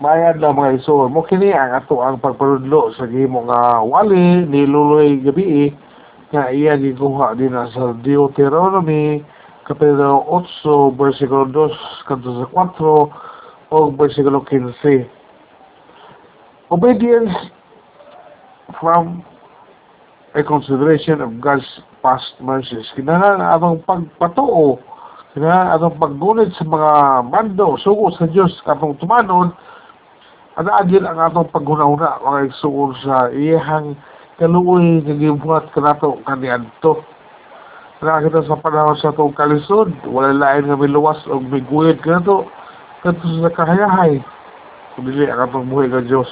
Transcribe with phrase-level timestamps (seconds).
[0.00, 1.12] Bayad na mga iso.
[1.12, 5.76] Mo kini ang ato ang pagparudlo sa gihimo nga wali ni Luloy gabi
[6.32, 9.20] nga iya gikuha din sa Deuteronomy
[9.68, 15.04] kapitulo 8 versikulo 2 kanto sa 4 o versikulo 15.
[16.72, 17.36] Obedience
[18.80, 19.20] from
[20.32, 21.68] a consideration of God's
[22.00, 22.88] past mercies.
[22.96, 24.80] Kinahanglan atong pagpatuo,
[25.36, 26.92] kinahanglan atong paggunit sa mga
[27.28, 29.52] mando, sugo sa Dios katong tumanon,
[30.58, 33.94] ana agil ang atong paghuna-huna mga igsuon sa iyahang
[34.40, 37.04] kaluoy nga gibuhat kanato kaniadto.
[38.00, 42.48] Nakakita sa panahon sa itong kalisod, wala lain nga miluwas o miguyod kanato
[43.04, 44.24] kanto sa kahayahay.
[44.96, 46.28] Kundi ang atong buhay ka Diyos.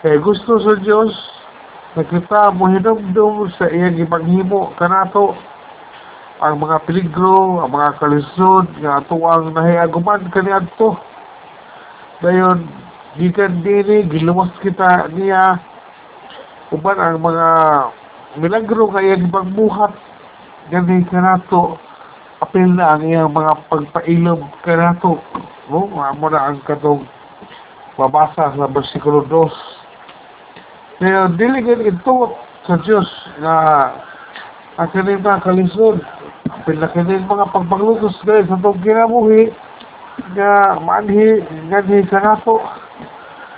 [0.00, 1.12] Kaya gusto sa Diyos,
[1.98, 5.34] na kita mohinomdom sa iyang ipaghimo kanato
[6.38, 10.94] ang mga peligro, ang mga kalisod nga ato ang nahiaguman kaniadto.
[12.22, 12.77] Dayon
[13.18, 15.58] gikan dini giluwas kita niya.
[16.72, 17.48] Uban ang mga
[18.38, 19.92] milagro nga iyang ipagbuhat
[20.68, 21.80] gani kanato
[22.44, 25.16] apil na ang iyang mga pagpailob kanato
[25.72, 27.08] no amo na ang katong
[27.96, 29.78] mabasa sa bersikulo 2
[30.98, 33.06] kaya dili gid ito sa Dios
[33.38, 33.56] nga
[34.78, 36.02] ang kaning mga kalisod.
[36.50, 39.54] Apil na kaning mga pagpanglutos guys sa itong kinabuhi
[40.34, 42.58] nga manhi nganhi kanato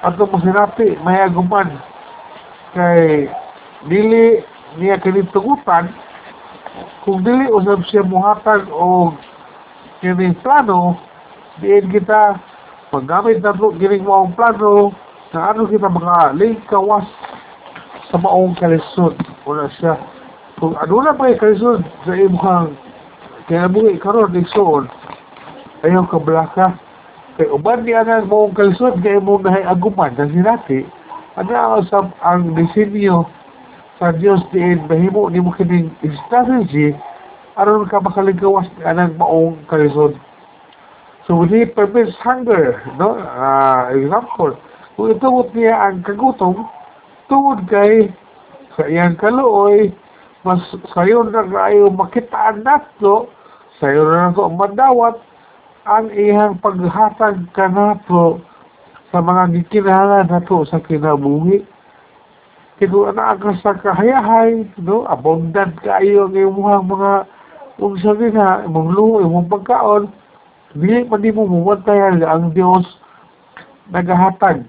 [0.01, 1.69] ato mo sinapi may aguman.
[2.73, 3.29] Kay
[3.89, 4.41] dili
[4.79, 5.91] niya kini tugutan
[7.03, 9.13] kung dili usab siya muhatag o
[10.01, 10.97] kini plano
[11.61, 12.39] diin kita
[12.95, 14.95] paggamit na kining maong plano
[15.35, 17.07] na ano kita mga lingkawas
[18.09, 19.15] sa maong kalisod.
[19.45, 19.99] Wala siya.
[20.57, 22.73] Kung ano na pa kalisod sa imong
[23.51, 24.87] kinabuhi karon igsoon
[25.83, 26.67] ayaw ka blaka
[27.41, 30.85] kay uban niya na maong kalisod kay mo nahay aguman na sinati
[31.41, 33.25] ano ang ang disenyo
[33.97, 35.89] sa Dios diin mahimo ni mo kining
[36.29, 36.93] strategy
[37.57, 40.21] aron ka makalingkawas anang maong kalisod
[41.25, 43.17] so we need permits hunger no?
[43.17, 44.53] Uh, example
[45.01, 46.69] kung itugot niya ang kagutom
[47.33, 48.13] tungod kay
[48.77, 49.89] sa iyang kaluoy
[50.45, 50.61] mas
[50.93, 53.33] sayo na kayo makitaan nato
[53.81, 55.17] sayo na nato madawat
[55.89, 58.45] ang iyang paghatag kanato
[59.09, 61.65] sa mga gikinahanglan nato sa kinabuhi.
[62.77, 65.05] Kito na ka sa kahayahay, no?
[65.09, 67.13] abundant kayo ang imong mga
[67.81, 70.09] unsa ha, imong luho, imong pagkaon,
[70.77, 72.85] dili man di mo mumantayan ang Dios
[73.93, 74.65] nagahatag.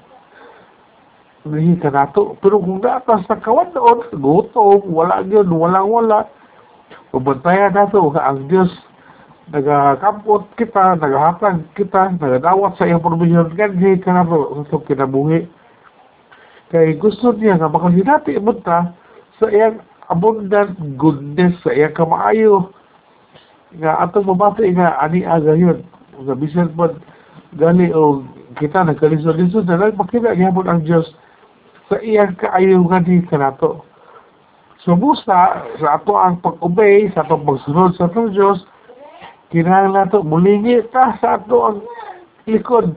[1.47, 2.35] Dili ka nato.
[2.43, 6.27] Pero kung nata sa kawan doon, gutom, wala yun, walang wala,
[7.15, 8.71] mumantayan nato ang Dios
[9.51, 15.43] nagakampot kita, nagahatag kita, nagadawat sa iyong provision ganhi ka na sa itong kinabuhi.
[16.71, 18.95] Kaya gusto niya nga makasinati mo ta
[19.43, 22.71] sa iyang abundant goodness, sa iyang kamaayo,
[23.75, 25.83] nga atong mabati nga ani aga yun.
[26.23, 26.87] Nga bisan po
[27.59, 28.23] gali o
[28.55, 31.11] kita nagkalisod-lisod na lang makita gihapon ang Diyos
[31.91, 33.83] sa iyang kaayo nga di ka nato.
[34.81, 38.65] So, musta, sa ato ang pag-obey, sa atong pagsunod sa atong Diyos,
[39.51, 41.79] kinahanglan nato mulingi ta sa ato ang
[42.47, 42.95] likod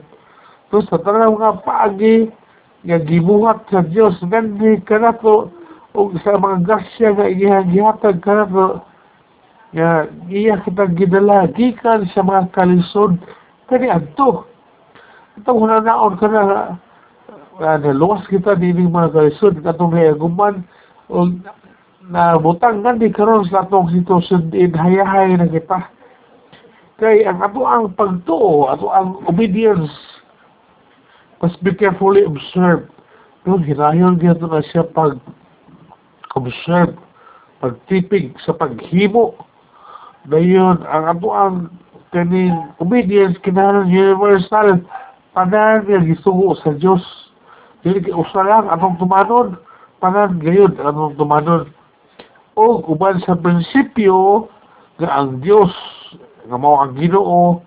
[0.71, 2.31] to sa tanang mga paagi
[2.87, 5.51] nga gibuhat sa Dios gandi kanato
[5.91, 7.27] o sa mga gasya nga
[7.67, 8.81] gihatag kanato
[9.75, 13.19] nga iya kita gidala gikan sa mga kalisod
[13.67, 14.47] kani adto.
[15.35, 16.41] Itong hunanaon ka na
[17.59, 20.63] uh, naluwas kita dili mga kalisod katong hayaguman
[21.11, 21.27] o
[22.05, 25.94] na butang gandi karon sa atong sitwasyon din hayahay na kita
[26.99, 29.91] kay ang ato ang pagtuo, ato ang obedience,
[31.43, 32.87] must be carefully observed.
[33.43, 35.19] Yung hinayon dito na siya pag
[36.33, 36.95] observe,
[37.59, 39.35] pagtipig sa paghimo.
[40.25, 41.55] Dayon, ang ato ang
[42.15, 44.79] kaning obedience kinahanglan universal
[45.35, 47.03] panan nga gisugo sa Dios.
[47.83, 49.59] Dili kay usa lang atong tumanon,
[49.99, 51.67] panan gayud atong tumanon.
[52.55, 54.47] O uban sa prinsipyo
[54.95, 55.75] nga ang Dios
[56.45, 57.61] nga mao ang Ginoo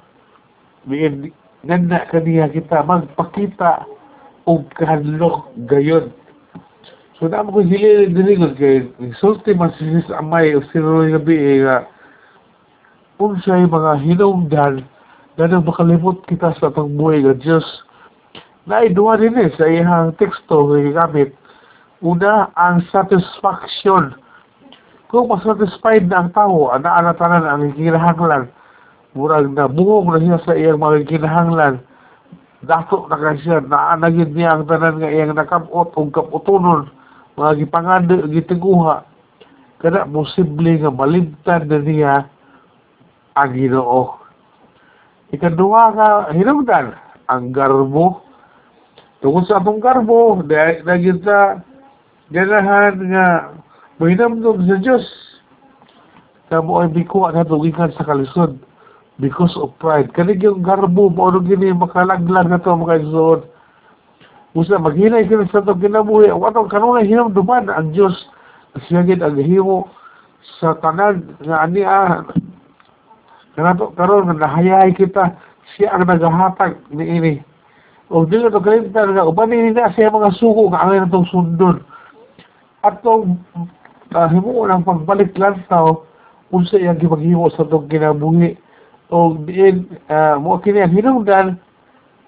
[0.89, 1.35] diin
[1.67, 3.85] nanda kaniya kita magpakita
[4.47, 6.15] og kahadlok gayon.
[7.19, 8.87] So na mo ko hili dinigod kay
[9.19, 11.77] sulti man si sis amay o sinuloy gabi eh, nga
[13.19, 14.87] kung siya'y mga hinungdan
[15.35, 17.67] na nang makalimot kita sa atong buhay nga Diyos
[18.71, 21.35] na iduwa din eh sa iyang teksto nga gamit
[21.99, 24.15] una ang satisfaction
[25.09, 28.53] kung masatisfied na ang tao, ana-anatanan ang kinahanglan,
[29.17, 31.81] murag na bungog na siya sa iyang mga kinahanglan,
[32.61, 36.91] dato na kay siya naanagid niya ang tanan nga iyang nakabot ug kaputonon
[37.39, 39.07] mga gipanganda gitiguha.
[39.79, 42.15] Kada posible nga malimtan na niya
[43.39, 44.19] ang Ginoo.
[45.31, 46.99] Ikaduha nga hinungdan
[47.31, 48.27] ang garbo.
[49.23, 51.39] Tungkol sa atong garbo dahil na kita
[52.35, 53.27] ganahan nga
[54.03, 55.07] mahinamdom sa Diyos.
[56.51, 58.59] Na mo ay bikuha na tugingan sa kalisod
[59.19, 60.11] because of pride.
[60.15, 63.41] Kanig yung garbo, maunong gini, makalaglag na to mga igsoon.
[64.56, 66.32] Usa, maghinay ka sa itong kinabuhi.
[66.32, 68.15] O atong kanunay hinamduman ang Diyos.
[68.87, 69.91] Siyagin ang himo
[70.59, 72.25] sa tanan nga ania.
[73.59, 75.35] Kanato karon nahayay kita
[75.76, 77.35] siya ang nagahatag ni ini.
[78.09, 81.29] O di nga to kalimtan nga uban ni na siya mga suko nga angay natong
[81.29, 81.82] sundon.
[82.87, 83.43] At tong
[84.14, 86.06] uh, himo lang pagbalik lang tao
[86.55, 88.56] unsa iyang gipaghimo sa itong kinabuhi
[89.11, 89.89] o diin
[90.41, 91.47] mo kini ang hinungdan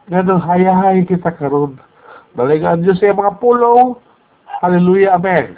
[0.08, 1.76] nga nang hayahay kita karon
[2.34, 4.00] balikan Diyos sa mga pulo
[4.64, 5.56] hallelujah amen